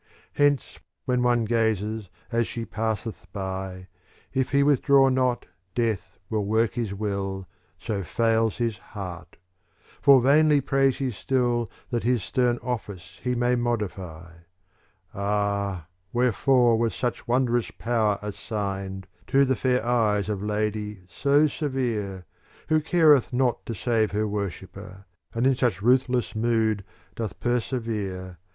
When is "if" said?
4.33-4.49